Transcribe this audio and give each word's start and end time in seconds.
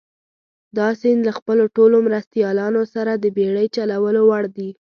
دا 0.77 0.87
سیند 1.01 1.21
له 1.27 1.31
خپلو 1.37 1.63
ټولو 1.75 1.95
مرستیالانو 2.07 2.81
سره 2.93 3.11
د 3.15 3.25
بېړۍ 3.37 3.67
چلولو 3.75 4.21
وړ 4.29 4.43
دي. 4.57 4.69